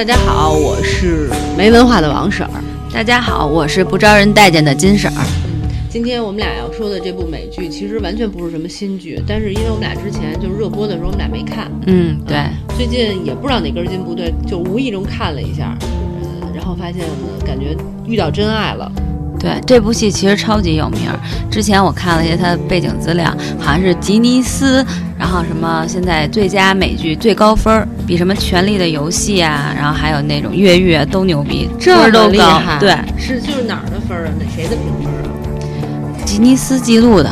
[0.00, 2.64] 大家好，我是没文化的王婶儿。
[2.90, 5.22] 大家好，我是不招人待见的金婶儿。
[5.90, 11.70] 今天我们俩要说的这部美剧，其实完全不是什么新剧，但是因为我们俩之前就是热播的时候，我们俩没看。
[11.86, 12.38] 嗯，对。
[12.78, 17.76] 最近也不知道哪根筋不对，就无意中看了一下，嗯，然后发现呢，感觉
[18.06, 18.90] 遇到真爱了。
[19.40, 21.00] 对，这部戏其实超级有名。
[21.50, 24.84] 之前我看了一些它的背景资料，好像是吉尼斯，
[25.18, 32.78] 然后什么现在最佳美剧最高分儿，比什么《权力的游戏》啊，然后还有那种越狱啊都牛逼，这都高厉害。。
[32.78, 34.32] 对，是就是哪儿的分儿啊？
[34.38, 36.24] 哪谁的评分啊？
[36.26, 37.30] 吉尼斯记录的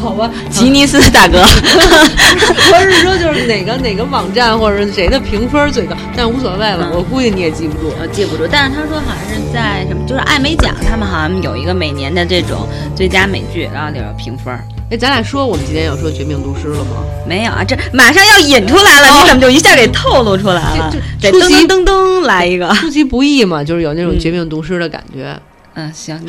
[0.00, 1.38] 好吧， 吉尼斯大哥。
[2.72, 7.92] 我是说就是哪个哪个网站或者谁的评分最高，但无所谓了，嗯我估计你也记不住。
[8.00, 14.64] 我记不住，但是他说好像是在什么，就是艾美奖，他们好像有一个每年的这种最佳美剧，然后里边评分儿。
[14.90, 17.04] 哎，咱俩说我们今天要说《绝命毒师》了吗？
[17.26, 21.30] 没有啊，这马上要引出来了，你怎么就一下给透露出来了这？
[21.30, 22.68] 得噔噔噔噔来一个。
[22.74, 25.26] 出其不意嘛，就是有那种嗯绝命毒师的感觉。
[25.28, 25.40] 嗯，
[25.92, 26.18] 行，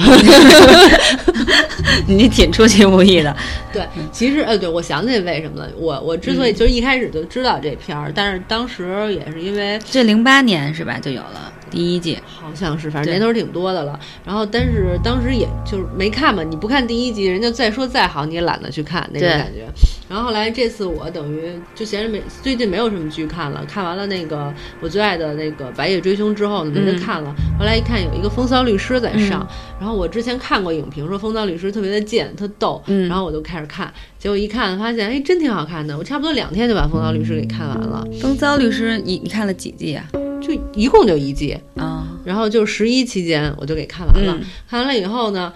[2.07, 3.35] 你你挺出其不意的。
[3.71, 5.69] 对，其实呃，对我想起为什么了。
[5.77, 12.17] 我我之所嗯以就是一开始就知道这片儿，但是当时也是因为这零八年是吧就有了第一季？
[12.25, 13.99] 好像是，反正年头挺多的了。
[14.25, 19.67] 然后，但是当时也就是没看嘛，你不看第一集，人家再说再好，你也懒得去看那种对感觉。
[20.09, 24.51] 然后后来这次我等于就闲着没，最近没有什么剧看了，看完了那个
[24.81, 27.33] 我最爱的那个《白夜追凶》之后呢，没得嗯看了。
[27.59, 29.47] 后来一看有一个《风骚律师》在上，
[29.79, 40.03] 然后我之前看过影评说《风骚律师》特别的贱，特逗，嗯然后我就开始看，结果一看发现哎真挺好看的，我差不多两天就把《风骚律师》给看完了，风骚律师，你你看了几季啊？
[40.41, 41.55] 就一共就一季。
[41.75, 45.53] 啊、然后就十一期间我就给看完了，嗯看完了以后呢，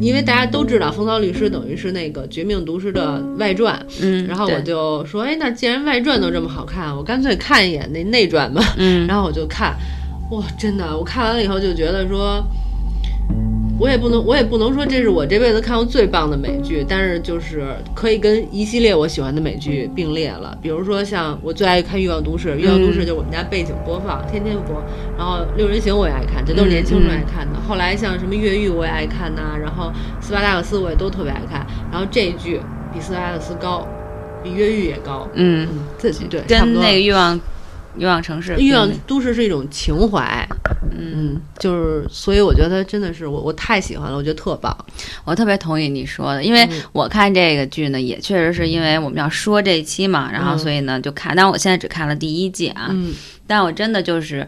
[0.00, 8.62] 因为大家都知道《风骚律师》等于是那个《绝命毒师》的外传，嗯，然后我就说，哎，那既然外传都这么好看，我干脆看一眼那内传吧。
[8.76, 9.76] 嗯， 然后我就看，
[10.30, 12.42] 哇，真的，我看完了以后就觉得说。
[13.80, 20.56] 我也不能，我也不能说这是我这辈子看过最棒的美剧，但是就是可以跟一系列我喜欢的美剧并列了。
[20.60, 24.84] 比如说像我最爱看《欲望都市》，《欲望都市》就是我们家背景播放，天天播。
[25.16, 27.58] 然后《六人行》我也爱看，这都是年轻时候爱看的。
[27.66, 29.90] 后来像什么《越狱》我也爱看呐、然后
[30.24, 31.66] 《斯巴达克斯》我也都特别爱看。
[31.90, 32.60] 然后这一剧
[32.92, 33.88] 比斯巴达克斯高，
[34.44, 35.26] 比《越狱》也高。
[35.32, 37.40] 嗯，自己对跟那个欲望
[37.96, 40.46] 欲望城市，欲望都市是一种情怀，
[41.00, 44.76] 嗯，嗯，就是所以我觉得真的是我我太喜欢了，我觉得特棒。
[45.24, 46.82] 我特别同意你说的，因为嗯。
[46.92, 50.58] 我看这个剧呢，也确实是因为我们要说这一期嘛，然后嗯。
[50.58, 53.14] 所以呢就看，但我现在只看了第一季啊，嗯，
[53.46, 54.46] 但我真的就是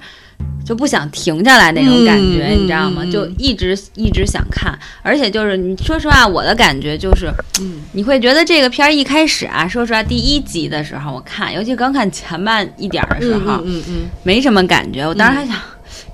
[0.67, 3.05] 就不想停下来那种感觉，嗯你知道吗？
[3.11, 7.81] 就一直一直想看，而且就是你说实话，我的感觉就是，嗯。
[7.93, 15.57] 你会觉得这个片儿一开始啊，说实话，第一集的时候我看，尤其刚看前半一点儿的时候，嗯嗯嗯，没什么感觉，我当时还想，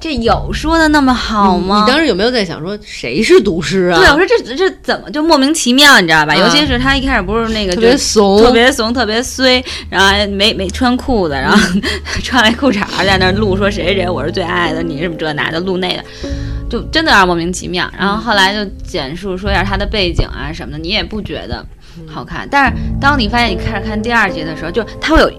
[0.01, 1.85] 这有说的那么好吗？
[1.85, 3.99] 你当时有没有在想说谁是毒师啊？
[3.99, 6.35] 对，我说这这怎么就莫名其妙，你知道吧？
[6.35, 11.59] 啊尤其是他一开始不是那个特别就怂，特别怂、特别衰，然后还没没穿裤子，然后
[12.23, 16.05] 穿来裤衩在那儿录说谁谁谁我是最爱的，你是这那的录那的，
[16.71, 17.91] 就真的有点莫名其妙。
[17.99, 21.65] 然后后来就简述说一下他的背景啊什么的，你也不觉得
[22.07, 22.47] 好看。
[22.49, 25.33] 但是当你发现你开始看第二集的时候，就他会有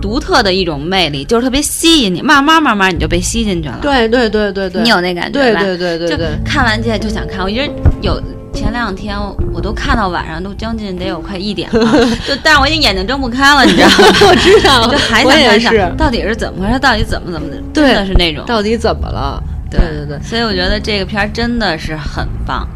[0.00, 3.78] 独特的一种魅力，就是特别吸引你，慢慢慢慢你就被吸进去了。
[3.82, 5.60] 对对对对对，你有那感觉吧？
[5.60, 8.20] 对对对对就对，看完这就想看，我觉得有
[8.52, 9.16] 前两天
[9.52, 11.92] 我都看到晚上都将近得有快一点了，
[12.26, 13.96] 就但是我已经眼睛睁不开了，你知道吗？
[14.28, 18.44] 我知道就还想看看是，到底是怎么回事，到底怎么怎么的，真的是那种。
[18.46, 19.42] 到底怎么了？
[19.70, 22.66] 对对对，所以我觉得这个片儿真的是很棒。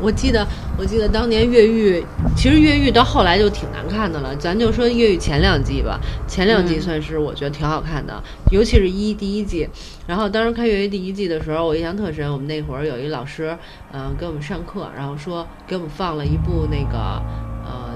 [0.00, 0.46] 我记得，
[0.80, 2.02] 我记得当年越狱，
[2.34, 4.34] 其实越狱到后来就挺难看的了。
[4.36, 8.18] 咱就说越狱前两季吧，前两季嗯算是我觉得挺好看的，
[8.50, 9.68] 尤其是一第一季。
[10.06, 12.32] 然后当时看越狱第一季的时候，我印象特深。
[12.32, 13.54] 我们那会儿有一老师，
[13.92, 17.22] 嗯、给我们上课，然后说给我们放了一部那个。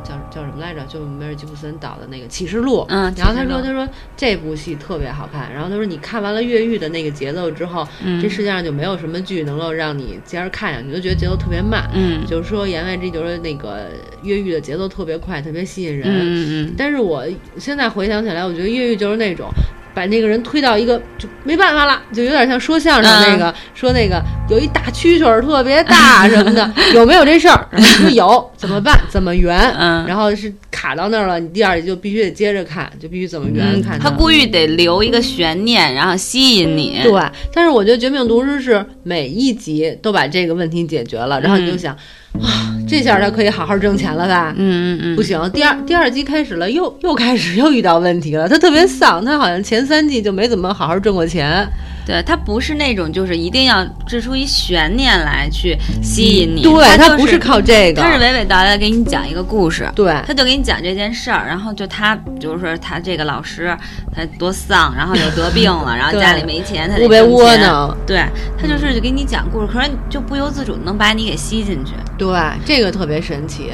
[0.05, 0.85] 呃，叫叫什么来着？
[0.87, 2.81] 就梅尔吉普森导的那个《启示录》。
[2.89, 5.53] 嗯然后他说：“启示录他说这部戏特别好看。
[5.53, 11.89] 然后他说你看完了越狱的那个节奏之后，嗯这世界上就没有什么剧能够让你接着看下去，你就觉得节奏特别慢。
[11.95, 13.89] 嗯就是说言外之意就是那个
[14.23, 16.07] 越狱的节奏特别快，特别吸引人。
[16.09, 17.25] 嗯嗯但是我
[17.59, 19.49] 现在回想起来，我觉得越狱就是那种
[19.95, 24.21] 把那个人推到一个就没办法了，就有点像说相声那个、说那个
[24.51, 27.67] 有一大蛐蛐儿特别大 什么的，有没有这事儿？
[27.71, 29.01] 然后说有， 怎么办？
[29.09, 29.57] 怎么圆？
[29.79, 37.01] 嗯然后是卡到那儿了，你第二集就必须得接着看，就必须怎么圆嗯看、他故意得留一个悬念，然后吸引你。
[37.03, 37.13] 对，
[37.53, 41.97] 但是我觉得《绝命毒师》是每一集都把这个问题解决了，然后你就想，
[42.43, 44.55] 啊，这下他可以好好挣钱了吧？
[44.57, 48.49] 嗯嗯嗯，不行，第二第二季开始了，又又开始又遇到问题了。
[48.49, 51.67] 他特别丧，他好像前三季就没怎么好好挣过钱。
[52.07, 63.77] 对他不是那种就是一定要掷出一悬念来去吸引你，对他不是靠这个，他是娓娓道来给你讲一个故事，对，他就给你讲这件事儿，然后就他就是说他这个老师
[64.15, 68.25] 他多丧，然后又得病了，然后家里没钱，他特别窝囊，对
[68.59, 73.71] 他就是给你讲故事，可是就不由自主能把你给吸进去，对，这个特别神奇。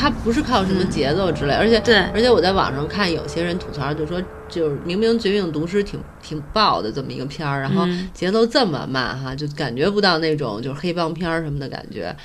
[0.00, 4.18] 他不是靠什么节奏之类，而且对，而且我在网上看有些人吐槽，就说
[4.48, 12.16] 就是明明《绝命毒师》挺挺爆的这么一个片儿，然后节奏这么慢哈，就感觉不到那种就是黑帮片儿什么的感觉。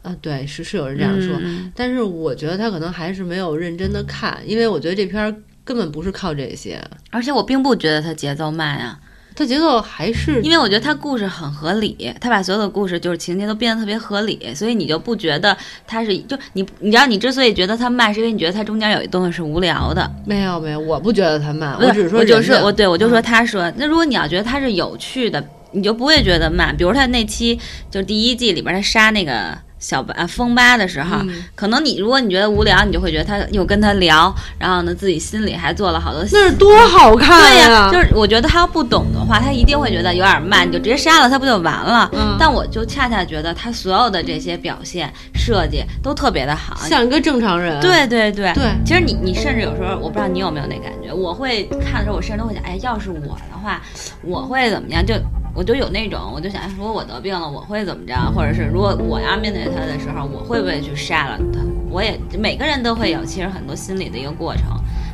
[0.00, 1.38] 啊，对，是是有人这样说，
[1.76, 8.98] 但是我觉得他可能还是没有认真的看，因为我觉得这片儿根本不是靠这些，而且我并不觉得它节奏慢啊。
[9.34, 15.56] 它节奏还是，因为我觉得它故事很合理，他把所有的故事就是情节都变得特别合理，所以你就不觉得
[15.86, 20.10] 它是就你你知道你之所以觉得它慢，是因为你觉得它中间有一东西是无聊的。
[20.24, 25.42] 没有没有，我不觉得它慢，我只是说我就是我对我就说他说那如果你要觉得它是有趣的，
[25.72, 26.76] 你就不会觉得慢。
[26.76, 27.58] 比如他那期
[27.90, 29.56] 就是第一季里边他杀那个。
[29.82, 31.18] 小八封吧的时候，
[31.56, 36.22] 可能你如果你觉得无聊，你就会觉得他又跟他聊，然后呢自己心里还做了好多。
[36.30, 37.90] 那是多好看对呀！
[37.92, 42.08] 就是我觉得他要不懂的话，他一定会觉得有点慢，你就直接杀了他不就完了？
[42.12, 42.36] 嗯。
[42.38, 47.80] 但我就恰恰觉得他所有的这些表现设计都特别的好，像一个正常人。
[47.80, 48.64] 对对对对。
[48.86, 53.82] 其实你你甚至有时候我不知道你有没有那感觉，我会看的时候我甚至都会想，哎，要是我的话，
[54.22, 55.04] 我会怎么样？
[55.04, 55.14] 就。
[55.54, 58.14] 我就有那种，我就想，如果我得病了，我会怎么着？
[58.34, 61.60] 或者是如果我要面对他的时候，我会不会去杀了他？
[61.90, 64.64] 我也每个人都会有，其实很多心理的一个过程。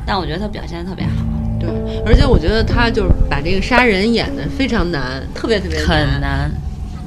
[0.05, 1.11] 但我觉得他表现的特别好。
[1.59, 1.69] 对，
[2.05, 6.49] 而且我觉得他就是把这个杀人演的非常难，特别特别很难。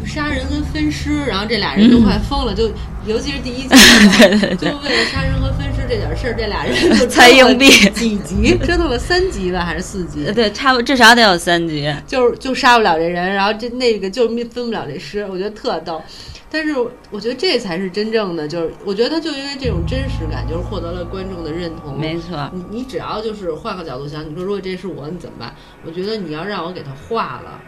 [0.04, 2.68] 杀人跟分尸，然后这俩人都快疯了，就
[3.06, 3.68] 尤其是第一集，
[4.60, 5.50] 就为了杀人和
[5.92, 10.24] 这点事儿，这俩人 就猜硬币几集， 折腾了三集吧，还是四集？
[10.32, 16.02] 对，差不至少得有三集，就是就杀不了这人，然后这那个就分不了这尸，我觉得特逗。
[16.50, 16.74] 但是
[17.10, 21.98] 我觉得这才是真正的，就是我觉得他就因为这种真实感，就是获得了观众的认同。
[21.98, 25.54] 没错，你你只要就是换个角度想，你说如果这是我，你怎么办？
[25.84, 27.60] 我觉得你要让我给他画了。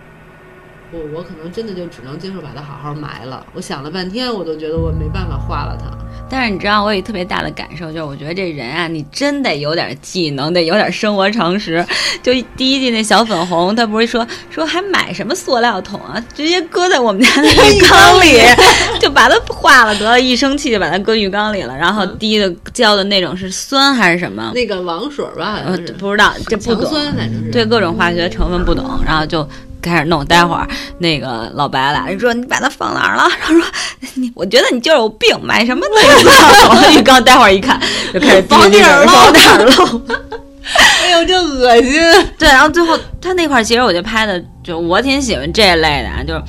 [0.94, 3.44] 我我可能真的就只能接受把它好好埋了。
[3.52, 5.86] 我想了半天，我都觉得我没办法化了它。
[6.30, 11.84] 但是你知道，我有特别大的感受，就是我觉得这人啊，你真得有点技能，得有点生活常识。
[12.22, 18.40] 就第一季那小粉红，他不是说说还买什么塑料桶啊，直接搁在我们家那浴缸里，
[18.98, 24.50] 就把它化了得了，一生气就把它搁浴缸里了，然后滴的浇的那种是酸还是什么？
[24.54, 29.46] 那个王水吧，好像是不知道，这不懂，酸反正是对各种化学成分不懂，然后就。
[29.84, 30.66] 开始弄，待会儿
[30.98, 33.28] 那个老白来了说你把它放哪儿了？
[33.40, 33.64] 然后说
[34.14, 37.22] 你我觉得你就是有病，买什么都浴缸。
[37.24, 37.78] 待会儿一看，
[38.12, 40.00] 就开始 房顶儿漏，哪儿了？
[41.02, 41.92] 哎呦，真恶心！
[42.38, 46.42] 对，然后最后他那块儿其实我就拍的，就我挺喜欢这类的，啊，就是。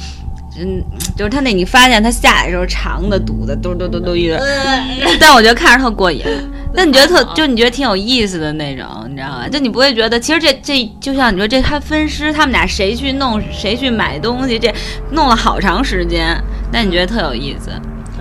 [0.58, 0.84] 嗯，
[1.18, 4.40] 就是他那，你发现他下来的时候长的、堵的，嘟嘟嘟嘟一直。
[5.20, 6.24] 但我觉得看着特过瘾。
[6.74, 9.48] 那你觉得特，就你觉得挺有意思的那种，你知道吗？
[9.50, 14.74] 就你不会觉得，其实这这就像你说这他分尸，他们俩谁去弄，谁去买东西，这
[15.12, 16.38] 弄了好长时间。
[16.72, 17.72] 那你觉得特有意思。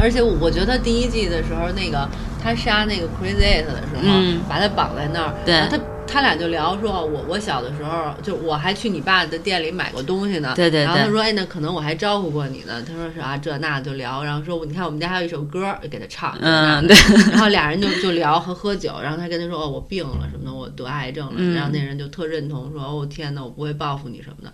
[0.01, 2.09] 而且我觉得第一季的时候，那个
[2.43, 4.03] 他杀那个 Crazy Eight 的时候，
[4.49, 5.79] 把他绑在那儿，对他。
[6.07, 10.53] 他俩就聊说，我我小的时候就我还去你爸的店里买过东西呢。
[10.55, 10.85] 对对对。
[10.85, 12.83] 然后他说，哎，那可能我还招呼过你呢。
[12.87, 14.23] 他说是啊，这那就聊。
[14.23, 16.37] 然后说，你看我们家还有一首歌给他唱。
[16.41, 16.97] 嗯，对。
[17.33, 18.95] 然后俩人就就聊和喝酒。
[19.03, 21.55] 然后他跟他说，哦，我病了什么的，我得癌症了。
[21.55, 24.53] 然后那人就特认同，说，哦天呐，我不会报复你什么的。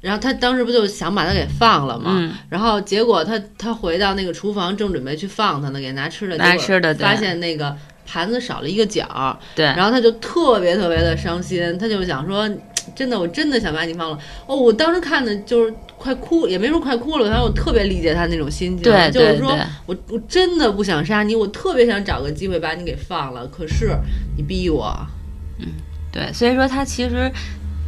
[0.00, 2.30] 然后他当时不就想把他给放了吗？
[2.50, 7.74] 然后结果他他回到那个厨房，正准备去放他呢，给拿吃的，拿吃的，发现那个。
[8.06, 12.48] 盘子少了一个角，对，然后他就特别特别的伤心，他就想说，
[12.94, 14.18] 真的，我真的想把你放了。
[14.46, 23.90] 哦，我当时看的就是快哭，也没说快哭了，反正我特别理解他那种心情，对，就是说我我真的不想杀你，我特别想找个机会把你给放了，可是
[24.36, 24.96] 你逼我。
[25.58, 25.66] 嗯，
[26.10, 27.30] 对，所以说他其实。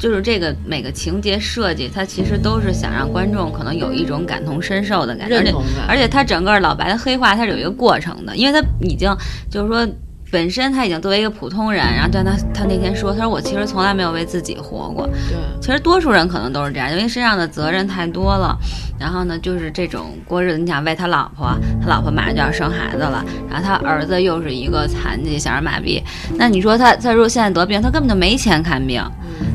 [0.03, 5.55] 就是这个每个情节设计，它其实都是想让观众可能有一种感同身受的感觉，而且
[5.91, 9.17] 而且它整个老白的黑化，它是有一个过程的，因为他已经
[9.49, 9.89] 就是说。
[10.33, 15.07] 本身他已经作为一个普通人，然后但他他那天说，他说我其实从来没有为自己活过。
[15.07, 18.57] 对，其实多数人可能都是这样，因为身上的责任太多了。
[18.99, 26.03] 然后呢，就是这种过日子，你想为他老婆，他老婆马上就要生孩子了，然后他儿子又是一个残疾小儿麻痹，
[26.39, 29.05] 那你说他他如果现在得病，他根本就没钱看病。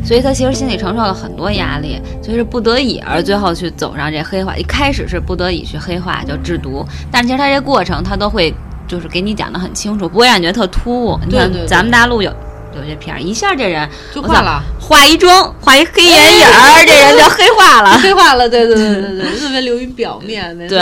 [0.04, 4.56] 所以他其实心里承受了很多压力，所以是不得已而最后去走上这黑化。
[4.56, 8.54] 一开始是不得已去黑化，就制毒，但其实他这过程他都会
[8.88, 11.20] 就是给你讲的很清楚，不会让你觉得特突兀。
[11.28, 12.34] 你看咱们大陆有。
[12.76, 18.48] 有些片儿一下这人就化了，化一妆，化一黑眼影儿，这人就黑化了，黑化了。
[18.48, 20.56] 对对对对对，特别流于表面。
[20.68, 20.78] 对，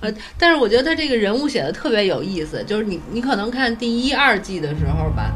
[0.00, 5.32] 呃，但是我觉得他这个人物写的特别有意思，就是你你可能看第一二季的时候吧。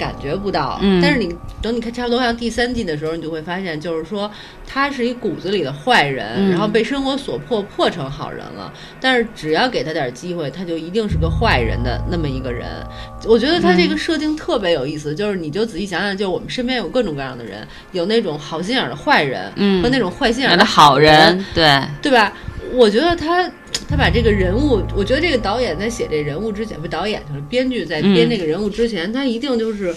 [0.00, 0.78] 嗯，感觉不到。
[0.82, 4.30] 嗯，但是你等你看差不多像第三季的时候，你就会发现，就是说
[4.66, 8.72] 他是一骨子里的坏人，然后被生活所迫迫成好人了。
[9.00, 12.66] 但是只要给他点机会，他就一定是个坏人的那么一个人。
[13.26, 22.32] 我觉得他这个设定特别有意思，就是你就仔细想想，就我们身边有各种各样的人，有那种好心眼的坏人，嗯，和那种坏心眼的好人，对对吧？
[22.74, 23.50] 我觉得他。
[23.88, 29.92] 他把这个人物，我觉得这个导演在写这人物之前，不导演就是编剧在编这个人物之前，他一定就是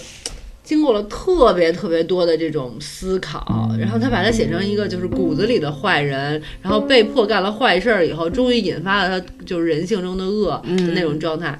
[0.64, 11.56] 经过了特别特别多的这种思考，然后他把他写成一个就是骨子里的坏人，然后被迫干了坏事儿以后，终于引发了他就是人性中的恶的那种状态。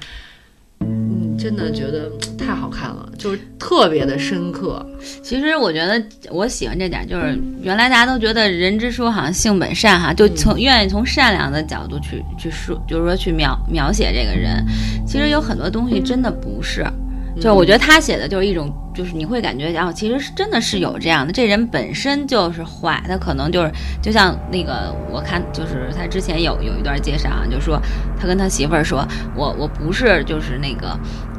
[1.37, 4.85] 真的觉得太好看了，就是特别的深刻。
[5.21, 14.65] 其实我觉得我喜欢这点，就是原来大家都觉得人之初好像性本善哈，就从愿意从善良的角度去去说，就是说去描描写这个人。
[15.05, 16.85] 其实有很多东西真的不是。
[17.39, 27.79] 就我觉得他写的就是一种，就是你会感觉，然后其实是真的是有这样的，这人本身就是坏，他可能就是就像那个我看，就是他之前有有一段介绍啊，就说
[28.19, 30.97] 他跟他媳妇儿说，我我不是就是那个，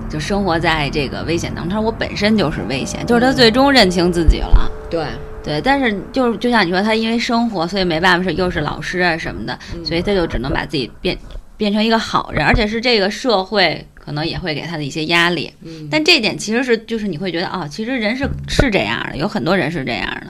[0.08, 4.70] 就生活在这个危险当中，他说我本身就是危险，就是他最终认清自己了。
[4.90, 5.06] 对。
[5.42, 11.16] 对，但是就是就像你说，他因为生活，所以没办法是又是老师啊什么的，所以他就只能把自己变
[11.56, 13.86] 变成一个好人，而且是这个社会。
[14.06, 20.28] 可能也会给他的一些压力，嗯，但这点其实是就是你会觉得哦，其实人是是这样的，有很多人是这样的。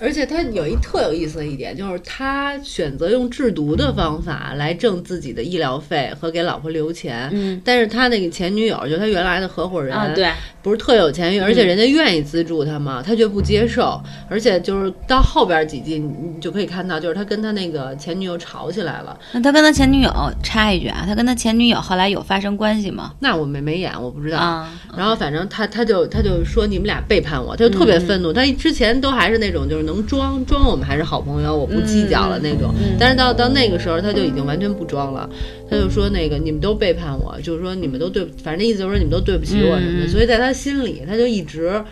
[0.00, 7.28] 而且他有一特有意思的一点，就是他选择用制毒的方法来挣自己的医疗费和给老婆留钱。
[7.32, 13.98] 嗯，但是他那个前女友，就他原来的合伙人，对，不是特有钱，而且人家愿意资助他嘛，他却不接受。
[14.28, 19.18] 而且就是到后边几季，你就可以看到，就是他跟他那个前女友吵起来了。
[19.32, 20.12] 那他跟他前女友
[20.42, 23.14] 插一句啊，他跟他前女友后来有发生关系吗？
[23.20, 24.66] 那我没没演，我不知道。
[24.94, 28.30] 然后反正他他就他就说你们俩背叛我，他就特别愤怒。
[28.30, 29.85] 他之前都还是那种就是。
[29.86, 32.74] 能装装，我们还是好朋友，我不计较了那种。
[32.98, 35.28] 但是到到那个时候，他就已经完全不装了。
[35.70, 40.08] 他就说那个你们都背叛我，就是说你们都对，反正意思就是说你们都对不起我什么的。
[40.08, 41.82] 所以在他心里，他就一直，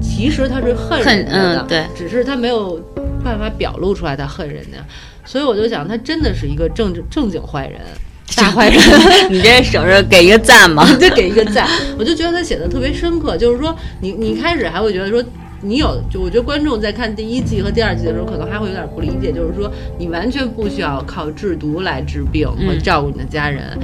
[0.00, 2.80] 其实他是恨人家的，对，只是他没有
[3.22, 4.78] 办法表露出来他恨人家。
[5.24, 7.80] 所以我就想，他真的是一个正正经坏人，
[8.36, 8.78] 大坏人。
[9.30, 10.84] 你这省着给一个赞吗？
[10.98, 11.68] 就给一个赞。
[11.98, 15.22] 我就觉得他写的特别深刻，就是说你你一开始还会觉得说。
[15.62, 23.78] 你有就我觉得观众在看第一季和第二季的时候，可能还会有点不理解，就是说你完全不需要靠制毒来治病和照顾你的家人，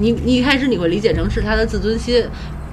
[0.00, 2.24] 你你一开始你会理解成是他的自尊心，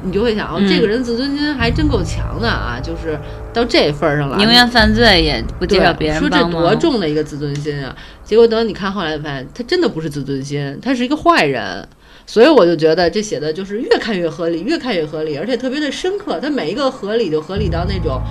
[0.03, 3.19] 你就会想哦，这个人自尊心还真够强的啊，就是
[3.51, 7.95] 到这份儿上了，宁愿犯罪也不接受别人说这多重的一个自尊心啊！
[8.23, 11.87] 结果等你看后来发现，他真的不是自尊心，他是一个坏人。
[12.27, 16.39] 所以我就觉得这写的就是越看越合理，越看越合理，而且特别的深刻。
[16.39, 18.21] 他每一个合理就合理到那种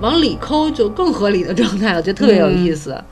[0.00, 3.02] 往里抠就更合理的状态，我觉得特别有意思。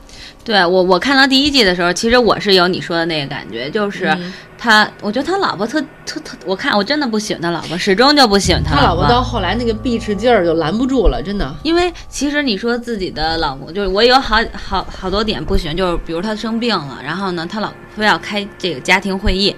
[0.43, 4.11] 对我，我看到第一季的时候，其实我是有你说的那个感觉，就是
[4.57, 9.07] 他，我觉得他老婆特特特，我看我真的不喜欢他老婆，始终就不喜欢他老婆。
[9.07, 11.53] 到后来那个避斥劲儿就拦不住了，真的。
[11.61, 19.55] 因为其实你说自己的老公，就是我有好好好多点不喜欢，就是比如他生病了，然后呢，他老非要开这个家庭会议。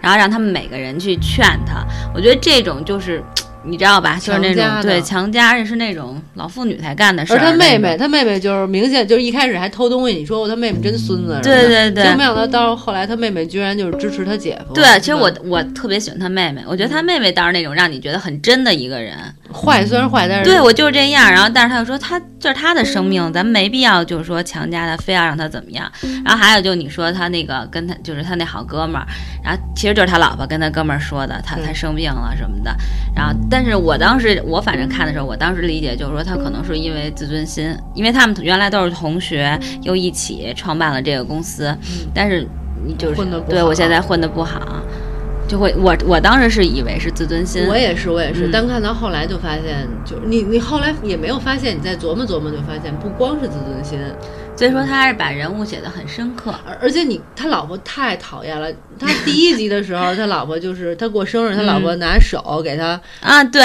[0.00, 3.22] 然后让他们每个人去劝他，我觉得这种就是，
[3.64, 4.18] 你知道吧？
[4.20, 7.36] 就是那种对强加，而且是那种老妇女才干的事儿。
[7.36, 11.38] 而他妹妹，他妹妹就是明显就是一开始还偷东西，你说他妹妹真孙子。
[11.42, 12.04] 对对对。
[12.04, 14.74] 就没想到到后来，他妹妹居然就是支持他姐夫。
[14.74, 19.16] 对，其实我我特别喜欢他妹妹，我觉得他妹妹倒是那种让你觉得很真的一个人。
[19.52, 21.30] 坏虽然坏，但是对我就是这样。
[21.30, 25.90] 然后，但是他又说他这是他的生命，咱没必要就是说强加他，非要让他怎么样。
[26.24, 29.06] 然后还有就你说他那个跟他就是他那好哥们儿，
[29.44, 32.74] 然后其实就是他老婆跟他哥们儿说的，他他生病了什么的。
[33.14, 41.76] 然后，但是我当时我反正看的时候，我当时理解就是说他可能是因为自尊心，因为他们原来都是同学，又一起创办了这个公司，
[42.14, 42.46] 但是
[42.84, 44.60] 你就是对我现在混的不好。
[45.52, 53.98] 就会我我当时是以为是自尊心，我也是我也是，但看到后来就发现，就你你后来也没有发现，你再琢磨琢磨就发现，不光是自尊心，
[54.56, 63.62] 所以说他还是把人物写的很深刻，而而且你他老婆太讨厌了，他第一集的时候，他老婆就是他过生日，他老婆拿手给他啊对。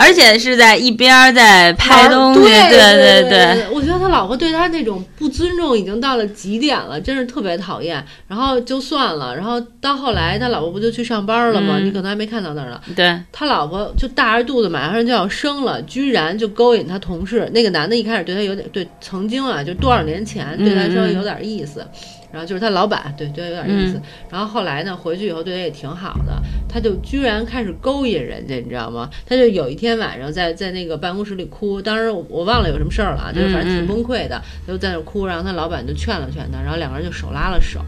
[0.00, 8.02] 而且是在一边儿在拍东西，对对对对，我觉得他老婆对他那种不尊重已经到了极点了，真是特别讨厌。
[8.26, 11.74] 然后就算了，然后到后来他老婆不就去上班了吗？
[11.78, 12.80] 嗯你可能还没看到那儿呢。
[12.96, 17.50] 对，他老婆就大着肚子马上就要生了，居然就勾引他同事。
[17.52, 21.86] 那个男的一开始对他有点对，曾经啊，就多少年前对他稍微有点意思。
[22.32, 29.10] 然后就是他老板对对他有点意思，嗯然后后来呢，回去以后对他也挺好的，他就居然开始勾引人家，你知道吗？
[29.26, 37.80] 他就有一天晚上在在那个办公室里哭，当时我我忘了有什么事儿了啊，就是反正挺崩溃的，他就在那儿哭，然后他老板就劝了劝他，然后两个人就手拉了手，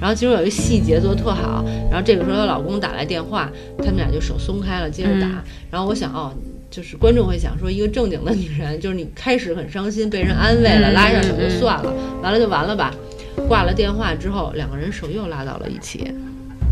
[0.00, 6.32] 然后其中有一细节做得特好，然后这个时候她老公打来电话，他们俩就手松开了，接着打，嗯然后我想哦。
[6.70, 11.90] 就是观众会想说，一个正经的女人，就是你开始很伤心，被人安慰了，嗯拉一下手就嗯算了，
[12.22, 12.94] 完了就完了吧。
[13.46, 16.14] 挂了电话之后，两个人手又拉到了一起。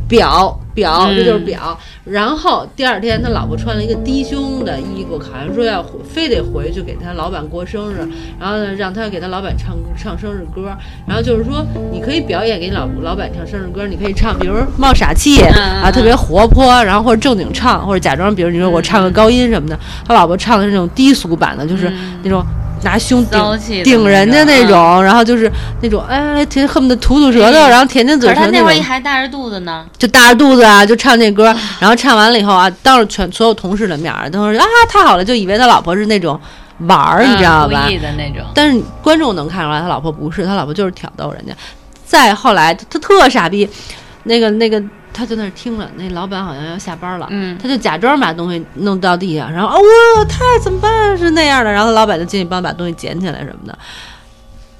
[0.08, 1.76] 表表，这就是嗯表。
[2.04, 8.08] 然后第二天，他老婆穿了一个低胸的衣服，好像说要回，非得回去给他老板过生日，
[8.38, 10.70] 然后呢，让他给他老板唱唱生日歌。
[11.08, 19.76] 然后就是说，你可以表演给你老老板唱生日歌，你可以唱，比如冒傻气嗯啊，特别活泼，然后或者正经唱，或者假装，比如你说我唱个高音什么的。
[20.06, 21.92] 他老婆唱的是那种低俗版的，就是
[22.22, 22.46] 那种
[22.86, 25.50] 拿胸顶顶人家那那种种，然后就是
[25.82, 28.82] 那种哎，甜恨不得吐吐舌头，嗯然后舔舔嘴唇那种他那会儿。
[28.82, 31.44] 还大着肚子呢，就大着肚子啊，就唱那歌，
[31.80, 36.40] 然后唱完了以后啊，当着全所有同事的面儿，都说啊太好了，就以为他老婆是那种
[36.86, 37.90] 玩儿，你知道吧嗯故？
[37.90, 38.46] 意的那种。
[38.54, 41.52] 但是观众能看出来，他老婆不是，他老婆就是挑逗人家。
[42.04, 43.68] 再后来，他特傻逼，
[44.24, 44.80] 那个那个，
[45.16, 53.78] 他就在那儿听了，那老板好像要下班了，嗯，他就假装把东西弄到地上，然后啊我太怎么办是那样的，然后老板就进去帮他把东西捡起来什么的。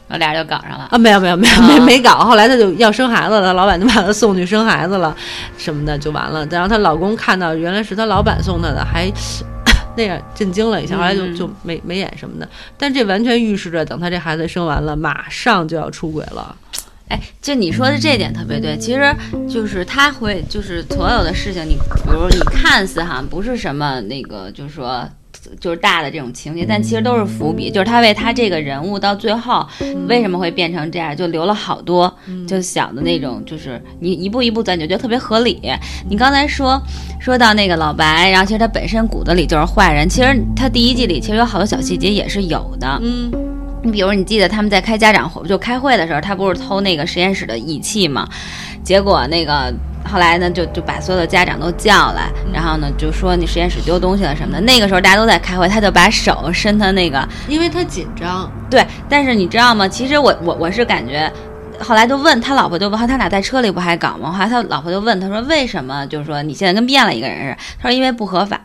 [0.08, 0.86] 我俩人就搞上了。
[0.90, 5.12] 啊，没有没有没有啊没没搞，后来她就要生孩子了，老板就把她送去生孩子了，
[5.58, 6.46] 什么的就完了。
[6.46, 9.10] 然后她老公看到原来是她老板送她的，还
[9.96, 12.48] 那样震惊了一下，后来就嗯就没没演什么的。
[12.78, 16.54] 但这完全预示着，等她这孩子生完了，马上就要出轨了。
[17.08, 19.14] 哎，就你说的这点特别对，其实
[19.48, 25.08] 就是他会，就是所有的事情，你比如你看似哈不是什么那个，就是说。
[25.60, 27.70] 就是大的这种情节，但其实都是伏笔。
[27.70, 29.64] 就是他为他这个人物到最后
[30.08, 32.12] 为什么会变成这样，就留了好多
[32.48, 35.60] 就小的那种，就是你一步一步咱就觉得特别合理。
[36.10, 36.82] 你刚才说
[37.20, 40.08] 说到那个老白，然后其实他本身骨子里就是坏人。
[40.08, 42.98] 其实他第一季里其实有好多小细节也是有的。
[43.00, 43.30] 嗯
[43.86, 48.28] 你比如你记得他们在开家长会就开会的时候，他不是偷那个实验室的仪器吗？
[48.82, 49.72] 结果那个
[50.04, 54.60] 后来呢，就就把所有的家长都叫来，然后呢就说你实验室丢东西了什么的。
[54.62, 59.86] 那个时候大家都在开会，他就把手伸他那个因为他紧张，对，但是你知道吗？
[59.86, 61.32] 其实我我我是感觉。
[61.78, 64.32] 后来就问他老婆，就问他俩在车里不还搞吗？
[64.32, 66.06] 后来他老婆就问他说：“为什么？
[66.06, 68.58] 就是说你现在跟变了一个人似的？”他说：“因为不合法。”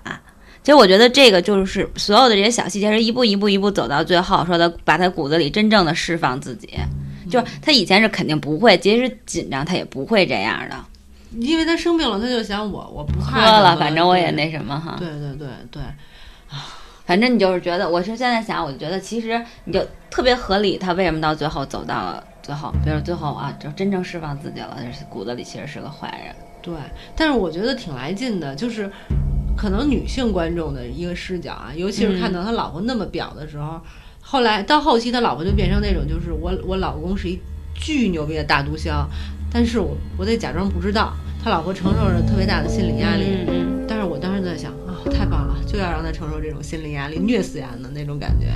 [0.64, 6.70] 其实我觉得这个就是所有的这些小细节是一步一步一步走到最后，说他把他骨子里真正的释放自己，
[7.30, 10.76] 就是他以前是肯定不会，即使紧张他也不会这样的。
[11.40, 14.98] 因为他生病了，他就想我我不喝怕什么了，反正我也那什么哈。
[15.00, 15.82] 对对对对，
[17.06, 26.36] 反正你就是觉得，我是现在想，我就觉得其实你就特别合理，他为什么到最后走到了最后，比如最后啊，就真正释放自己了，就是骨子里其实是个坏人。
[26.62, 26.74] 对，
[27.16, 28.92] 但是我觉得挺来劲的，就是
[29.62, 33.80] 可能女性观众的一个视角啊，尤其是看到他老婆那么表的时候，
[34.20, 37.40] 后来到后期他老婆就变成那种，就是我我老公是一
[37.76, 39.06] 巨牛逼的大毒枭，
[39.54, 43.24] 但是我我得假装不知道，他老婆承受着特别大的心理压力。
[43.88, 48.48] 但是我当时在想啊、太棒了，就要让他承受这种心理压力，虐死人的那种感觉。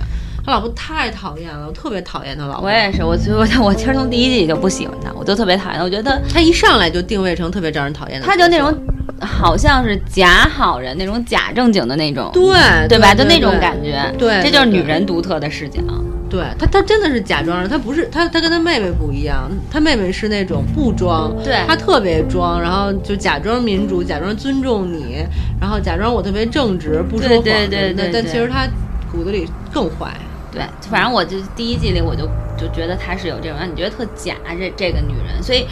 [0.44, 2.68] 他老婆太讨厌了，我特别讨厌他老婆。
[2.68, 5.84] 我也是，我我我其实从第一季就不喜欢他，我就特别讨厌他。
[5.84, 8.74] 我觉得他一上来就定位成特别招人讨厌的他就那种
[9.22, 13.14] 好像是假好人，那种假正经的那种，对对吧？
[13.14, 15.80] 就那种感觉，对这就是女人独特的视角。
[16.28, 21.60] 对她，她真的是假装的，他不是她，她跟她妹妹不一样，她妹妹是那种不装，对。
[21.68, 25.24] 他特别装，然后就假装民主，假装尊重你，
[25.62, 28.68] 然后假装我特别正直，不说谎对对对对对但其实她
[29.12, 30.12] 骨子里更坏。
[30.52, 32.26] 对，反正我就第一季里我就
[32.58, 35.66] 就觉得她是有这种让你觉得特假这这个女人，所以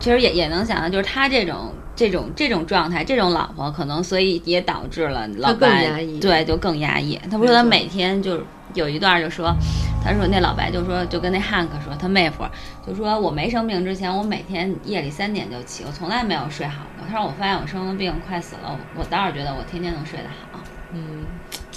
[0.00, 7.18] 其实也也能想到，就是她这种这种这种状态，这种老婆可能所以也导致了老白压抑对就更压抑。
[7.30, 9.54] 他不是说他每天就是有一段就说，
[10.02, 12.44] 他说那老白就说就跟那汉克说他妹夫
[12.86, 17.06] 就说我没生病之前，我每天夜里三点就起，我从来没有睡好过。
[17.06, 20.60] 他说我发现我生了病快死了，我我倒是觉得我天天能睡得好。
[20.94, 21.24] 嗯，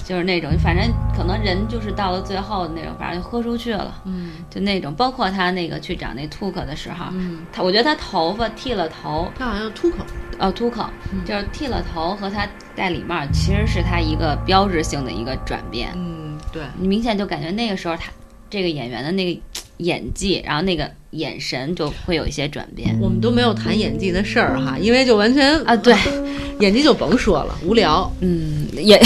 [0.08, 4.94] 就是那种，反正可能人就是到了最后那种，反正就豁出去了，嗯就那种。
[4.94, 9.98] 包括他那个去找那秃克的时候，嗯，他我觉得他头发剃了头，他好像秃口，
[10.38, 10.86] 哦，秃口
[11.26, 15.90] 就是剃了头和他戴礼帽，其实是他一个标志性的一个转变。
[15.96, 18.12] 嗯，对，你明显就感觉那个时候他
[18.48, 19.42] 这个演员的那个
[19.78, 25.76] 演技，然后那个眼神就会有一些转变我们都没有谈演技的事儿哈，因为就完全啊。
[25.76, 25.96] 对，
[26.62, 28.10] 演技就甭说了，无聊。
[28.22, 29.02] 嗯，也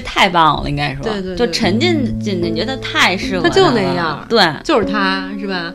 [0.00, 5.72] 是太棒了，应该说，对对对就沉浸进去，你觉得太适合他就那样对就是他是吧？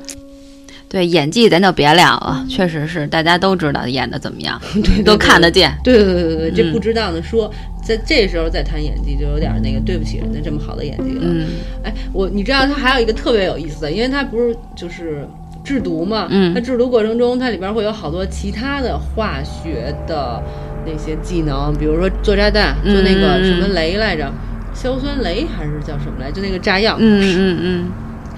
[0.90, 5.78] 对，演技咱就别聊了，确实是大家都知道演的怎么样， 对都看得见。
[5.84, 7.52] 对对对对对，这嗯不值当的说，
[7.86, 11.22] 在这时候再谈演技，就有点那个对不起人家这么好的演技了。
[11.26, 11.48] 嗯
[11.84, 15.28] 哎，我你知道他还有一个特别有意思的，因为他不是就是
[15.62, 20.42] 制毒嘛，嗯他制毒过程中，它里边会有好多其他的化学的
[20.88, 24.32] 那些技能，比如说做炸弹，做那个什么雷来着，
[24.74, 27.92] 硝酸雷还是叫什么来，就那个炸药，嗯嗯嗯。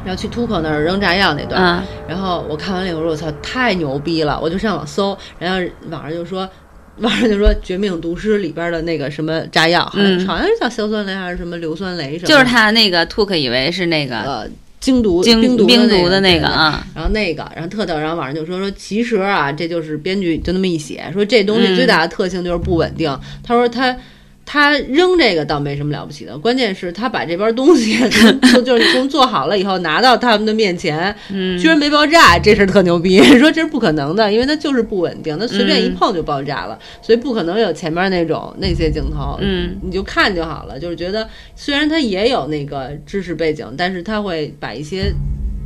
[0.05, 4.39] 然后去突口那儿扔炸药那段，嗯然后我看完了以后说，我操，太牛逼了！
[4.41, 5.59] 我就上网搜，然后
[5.89, 6.49] 网上就说，
[6.99, 10.25] 网上就说《绝命毒师》里边的那个什么炸药，好像、嗯。
[10.25, 14.47] 好像是叫硝酸雷还是什么硫酸雷什么，就是他那个 Took 以为是那个呃
[14.79, 21.75] 精毒冰冰毒冰的毒的那个啊，然后那个，然后特特，然后网上就说说，其实啊，这就是编剧就那么一写，说这东西嗯。
[21.75, 23.19] 最大的特性就是不稳定。
[23.43, 23.95] 他说他
[24.51, 33.21] 他扔这个倒没什么了不起的，关键是他把这边东西 从从就是从做好了以后拿到他们的面前，嗯居然没爆炸，这事儿特牛逼。
[33.37, 39.37] 说这是不可能的，因为它就是不稳定，它随便一嗯碰就爆炸了，所以不可能有前面那种那些镜头。
[39.39, 45.13] 嗯你就看就好了，就是觉得虽然它也有那个知识背景，但是他会把一些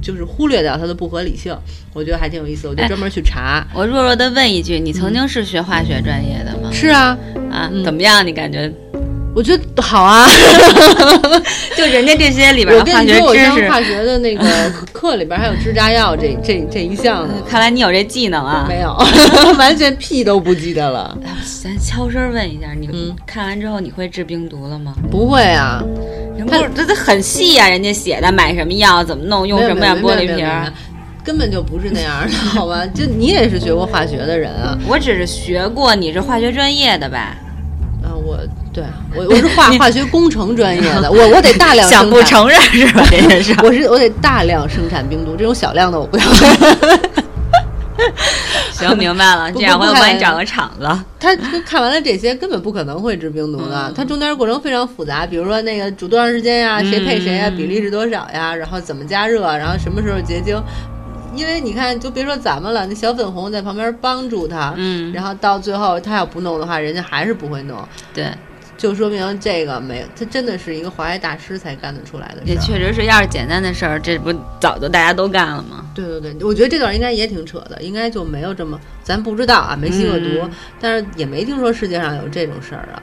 [0.02, 1.56] 就是忽略掉它的不合理性，
[1.94, 3.66] 我觉得还挺有意思，我就哎专门去查。
[3.74, 6.70] 我弱弱的问一句，你曾经是学化学专业的吗？
[6.70, 7.18] 是啊，
[7.54, 8.26] 啊，嗯怎么样？
[8.26, 8.72] 你感觉
[9.36, 10.26] 我觉得好啊。
[11.78, 14.44] 就人家这些里边我跟你说，我的化学知识，上化学的那个
[14.94, 18.66] 课里边还有制炸药这这这一项呢，看来你有这技能啊。
[18.68, 18.96] 没有，
[19.58, 21.18] 完全屁都不记得了。
[21.26, 21.32] 哎
[21.64, 24.94] 咱悄声问一下，你嗯看完之后你会治病毒了吗？
[25.10, 25.82] 不会啊，
[26.38, 30.46] 人不是这这很细呀、人家写的买什么药，怎么弄，用什么样玻璃瓶。
[31.24, 32.86] 根本就不是那样的，好吧？
[32.88, 37.34] 就你也是学过化学的人啊，我只是学过，你是化学专业的吧？
[38.74, 38.84] 对
[39.16, 43.06] 我我是化化学工程专业的，我我得大量想不承认是吧？
[43.10, 43.56] 这件事。
[43.64, 46.24] 我是我得大量生产冰毒，这种小量的我不要。
[48.74, 50.90] 行，明白了，这样我不看就帮你找个厂子。
[51.20, 53.86] 他看完了这些，根本不可能会治冰毒的。
[53.88, 60.60] 嗯它中间过程非常复杂，比如说那个煮多长时间呀，谁配谁呀，嗯比例是多少呀，然后怎么加热，然后什么时候结晶。
[61.36, 67.78] 因为你看，就别说咱们了，那小粉红在旁边帮助他，嗯，然后到最后他要不弄的话，人家还是不会弄，
[68.14, 68.26] 对，
[68.84, 72.64] 就说明这个没有，他真的是一个华裔大师才干得出来的也事儿。
[72.64, 75.86] 确实是，要是简单的事儿，这不早就大家都干了吗？
[75.96, 83.02] 对对对，我觉得这段应该也挺扯的，应该就没有这么，咱不知道啊，没吸过毒，嗯但是也没听说世界上有这种事儿啊。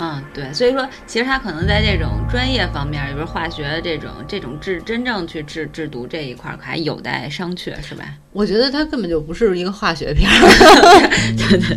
[0.00, 8.04] 嗯，对，所以说其实他可能在这种专业方面，比如化学这种这种制真正去制制毒这一块儿，还有待商榷，是吧？
[8.32, 10.40] 我觉得它根本就不是一个化学片儿，
[11.36, 11.76] 对对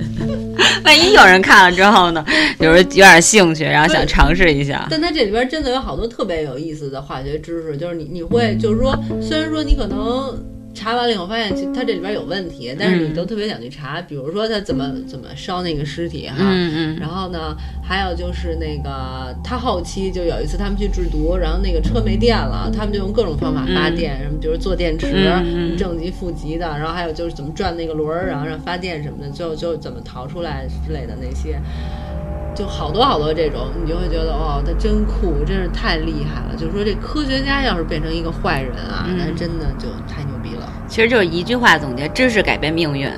[0.86, 2.24] 万一有人看了之后呢，
[2.60, 10.42] 就是有点兴趣，然后想尝试一下，但它这里边真的有好多特别有意思的化学知识，就是你你会就是说，虽然说你可能
[10.74, 25.12] 查完了以后发现其实它这里边有问题，但是你嗯都特别想去查，比如说它怎么怎么烧那个尸体哈，嗯嗯然后呢，还有就是那个他后期就有一次他们去制毒，然后那个车没电了，他们就用各种方法发电，什么比如做电池，
[25.78, 31.60] 正极负极的，然后还有就是怎么转那个轮儿，然后让发电什么的，最后就怎么逃出来之类的那些。
[32.56, 36.56] 就好多好多这种，你就会觉得哦，他真酷，真是太厉害了。
[36.56, 40.33] 就是说，这科学家要是变成一个坏人啊，嗯那真的就太牛。
[40.94, 43.10] 其实就是一句话总结：知识改变命运，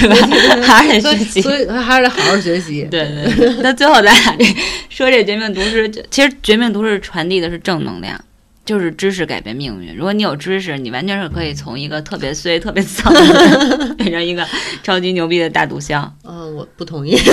[0.00, 0.16] 对吧？
[0.62, 1.42] 还是得，学习。
[1.42, 2.88] 所以还是得好好学习。
[2.90, 4.44] 对对对，那最后咱俩这
[4.88, 8.18] 说这绝命毒师，其实绝命毒师传递的是正能量，
[8.64, 9.94] 就是知识改变命运。
[9.94, 14.48] 如果你有知识，你完全是可以从一个特别衰、特别丧的人变成一个
[14.82, 16.08] 超级牛逼的大毒枭。
[16.24, 17.14] 嗯，我不同意。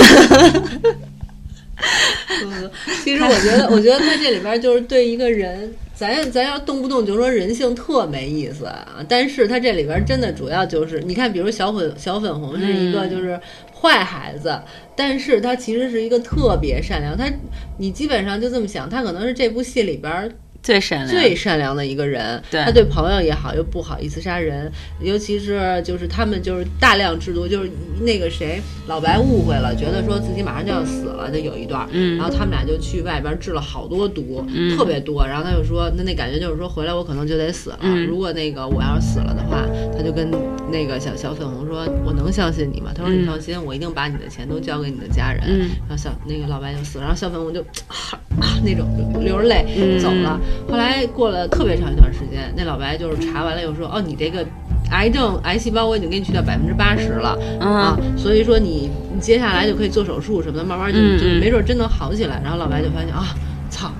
[2.44, 2.70] 嗯，
[3.02, 13.10] 其实我觉得，我觉得他这里边就是对一个人，咱咱要动不动就说人性特没意思啊，但是他这里边真的主要就是，你看，比如小粉小粉红是一个嗯。
[13.10, 13.38] 就是
[13.78, 14.58] 坏孩子，
[14.96, 17.30] 但是他其实是一个特别善良，他
[17.76, 22.42] 你基本上就这么想，他可能是这部戏里边最善良，最善良的一个人。
[22.50, 24.70] 对他对朋友也好，又不好意思杀人，
[25.00, 27.70] 尤其是就是他们就是大量制毒，就是
[28.00, 40.30] 那个谁老白误会了，觉得说自己马上就要死了，就有一段，嗯然后他们俩就去外边制了好多毒，嗯特别多，然后他就说，那那感觉就是说回来我可能就得死了，嗯如果那个我要是死了的话，他就跟
[40.70, 42.90] 那个小小粉红说，我能相信你吗？
[42.94, 45.42] 他说嗯你放心，我一定把你的钱都交给你的家人。
[45.46, 47.96] 嗯然后小那个老白就死了，然后小粉红就啊
[48.40, 50.40] 啊那种就流着泪嗯走了。
[50.68, 54.44] 后来过了特别长一段时间，那老白就是查完了又说，哦，你这个
[54.90, 62.40] 癌症癌细胞我已经给你去掉百分之八十了、啊嗯，所以说你你接下来就可以做手术什么的，慢慢就、就没准真能好起来。
[62.42, 63.34] 然后老白就发现啊，
[63.70, 63.90] 操。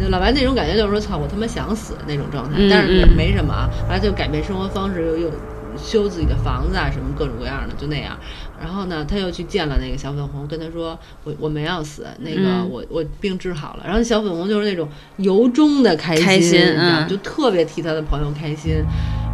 [0.00, 3.68] 就老白那种感觉就是说，操，我他妈想死那种状态，嗯但是也嗯没什么啊。
[3.86, 5.30] 后来就改变生活方式，又又
[5.76, 8.18] 修自己的房子啊，什么各种各样的，就那样。
[8.60, 16.60] 然后呢，他又去见了那个小粉红，跟他说：“我我没要死，那个、嗯我我病治好了。”然后小粉红就是那种由衷的开心，
[17.08, 18.74] 就特别替他的朋友开心。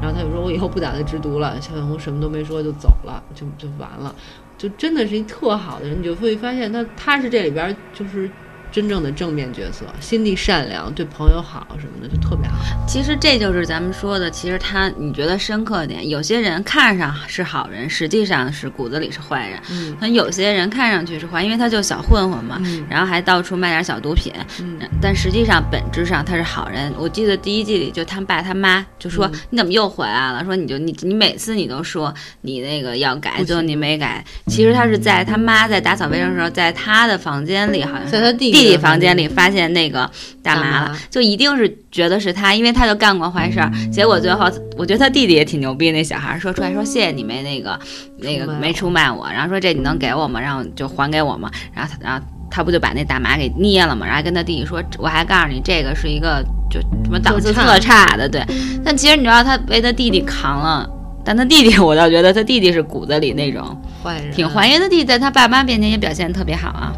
[0.01, 4.15] 然后他就说：“我以后不打算制毒了。”小粉红什么都没说就走了，就就完了。
[4.57, 8.29] 就真的是一特好的人，你就会发现他他是这里边儿就是
[8.71, 12.57] 真正的正面角色，心地善良，对朋友好什么的，就特别好。
[12.87, 19.61] 其实这就是咱们说的，其实他你觉得深刻点，有些人看上是好人，实际上是骨子里是坏人。
[19.71, 26.93] 嗯那有些人看上去是坏，因为他就小混混嘛，嗯然后还到处卖点小毒品，嗯但实际上本质上他是好人。
[26.99, 30.45] 我记得第一季里就他爸他妈就说、嗯你怎么又回来了？
[30.45, 34.25] 说你就你你每次你都说你那个要改，不最后你没改。
[34.47, 40.11] 其实他是在他妈在打扫卫生的时候，在他的房间里好像是在他弟弟弟房间里发现那个
[40.43, 43.71] 大麻了麻，就一定是觉得是他，因为他就干过坏事儿。
[43.93, 47.79] 结果最后，我觉得他弟弟也挺牛逼，那小孩说出来说谢谢你没那个
[48.19, 50.41] 那个没出卖我，然后说这你能给我吗？
[50.41, 51.51] 然后就还给我吗。
[51.73, 54.05] 然后他然后他不就把那大麻给捏了嘛？
[54.05, 58.45] 然后还跟他弟弟说，我还告诉你这个是一个就什么档次特差的，对。
[58.85, 60.89] 但其实你知道他为他弟弟扛了。
[61.25, 66.95] 但他弟弟，我倒觉得他弟弟是骨子里那种坏人挺坏，因为他弟弟在他爸妈面前也表现特别好啊。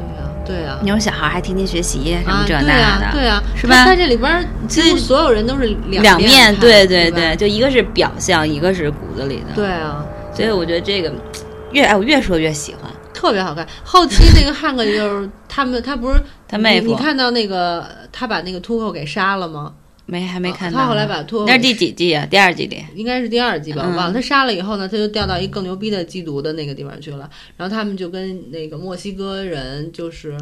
[0.50, 11.12] 对啊，你有小孩还天天学习什么啊，这、那的，对啊、是吧他他这里边儿几乎所有人都是两两面看，对对对，就一个是表象，一个是骨子里的。，对啊，所以我觉得这个
[11.72, 12.90] 越哎，我越说越喜欢。
[13.12, 13.66] 特别好看。
[13.84, 19.72] 后期那个汉克就是他们，他不是他妹夫你，你看到那个他把那个秃头给杀了吗？
[20.10, 20.82] 没还没看到呢。
[20.82, 22.26] 他后来把托那是第几季啊？
[22.26, 22.84] 第二季里。
[22.94, 24.12] 应该是第二季吧，我嗯忘了。
[24.12, 27.30] 他杀了以后呢，他就调到一个更牛逼的缉毒的那个地方去了。
[27.56, 30.36] 然后他们就跟那个墨西哥人，就是，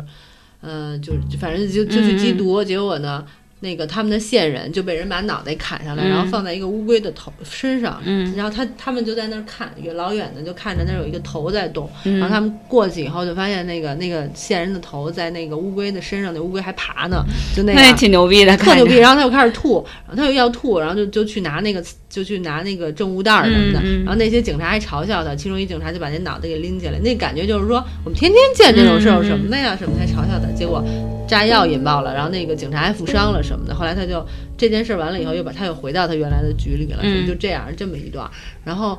[0.62, 2.64] 呃，就就反正就就去缉毒。
[2.64, 3.24] 结果呢，
[3.60, 8.00] 那个他们的线人就被人把脑袋砍下来，嗯然后放在一个乌龟的头身上。
[8.04, 11.90] 嗯然后他他们就在那儿看，远老远的就看着那儿有一个头在动。
[12.04, 17.22] 嗯然后他们过去以后，就发现那个那个线人的头在那个乌龟的身上，那乌龟还爬呢，
[17.54, 17.98] 就那那也。
[17.98, 30.80] 挺牛逼的，特牛逼，然后他又开始吐，然后他又要吐，然后就就去拿那个就去拿那个证物袋什么的，然后那些警察还嘲笑他，其中一警察就把那脑袋给拎起来，那感觉就是说我们天天见这种事儿什么的呀，什么的还嘲笑他，结果
[31.28, 38.28] 炸药引爆了，然后那个警察还负伤了什么的，后来他就这件事儿完了以后，又把他又回到他原来的局里了，嗯就这样这么一段，
[38.64, 38.98] 然后。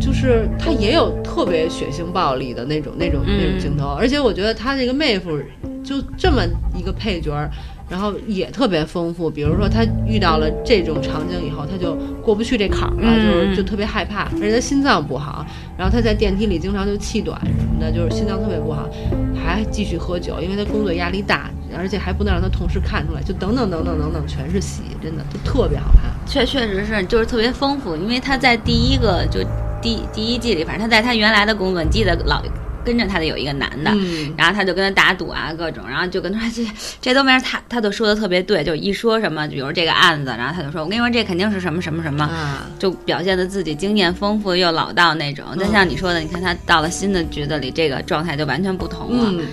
[0.00, 5.36] 就是他也有特别血腥暴力的那种、那种、那种嗯镜头，而且我觉得他这个妹夫
[5.84, 6.42] 就这么
[6.76, 7.50] 一个配角儿，
[7.92, 9.28] 然后也特别丰富。
[9.28, 15.44] 比如说他遇到了这种场景以后，他就过不去这坎儿了，嗯就是就特别害怕，而且他心脏不好，
[15.76, 18.88] 然后他在电梯里经常就气短什么的，就是心脏特别不好，
[19.36, 26.10] 还继续喝酒，因为他工作压力大，而且还不能让他同事看出来，就等等等等等等，全是戏，真的就特别好看。
[26.26, 29.40] 确确实是，就是特别丰富，因为他在第一个就
[29.82, 32.42] 第第一季里，反正他在他原来的工作，你记得老
[32.84, 45.44] 跟着他的有一个男的，嗯，然后他就跟他打赌啊，各种，然后就跟他说这这都没事，他他都说的特别对，就一说什么，比如这个案子，然后他就说，我跟你说这肯定是什么什么什么，啊，就表现的自己经验丰富又老道那种。
[45.58, 49.24] 但像你说的，你看他到了新的局子里，这个状态就完全不同了。
[49.32, 49.46] 嗯，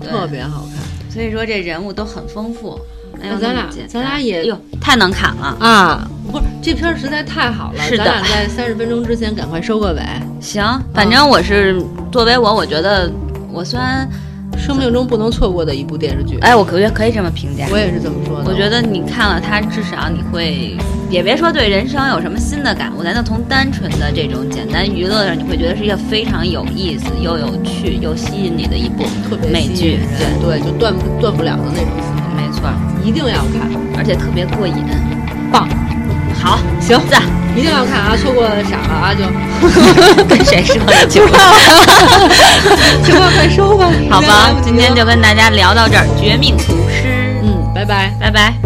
[0.00, 1.10] 特别好看。
[1.10, 2.78] 所以说这人物都很丰富。
[3.20, 5.56] 没有咱俩咱俩也哟太能砍了。
[5.60, 10.00] 啊，不是这片儿实在太好了，是的咱俩在三十分钟之前赶快收个尾。
[10.40, 10.62] 行，
[10.94, 13.10] 反正我是作为我，我觉得
[13.52, 14.08] 我虽然
[14.56, 17.66] 生命中不能错过的一部电视剧，哎，我可以可以这么评价。
[17.70, 18.44] 我也是这么说的。
[18.48, 20.76] 我觉得你看了它，至少你会，
[21.10, 29.98] 也别说对人生有什么新的感悟，咱就从单纯的这种简单娱乐上，你会觉得是一个非常有意思、又有趣又吸引你的一部特别美剧。
[30.18, 31.90] 对对，就断不断不了的那种
[32.36, 32.68] 没错，
[33.02, 34.74] 一定要看，而且特别过瘾。
[35.50, 35.68] 棒，
[36.42, 37.22] 好，行，赞，
[37.56, 38.16] 一定要看啊！
[38.16, 39.24] 错过傻了啊，就
[40.28, 41.40] 跟谁说的情况？
[43.04, 43.88] 情况快收吧。
[44.10, 48.12] 好吧今天就跟大家聊到这儿，《绝命毒师》，嗯，拜拜。
[48.20, 48.65] 拜拜。